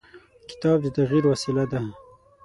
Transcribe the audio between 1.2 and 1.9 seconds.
وسیله ده.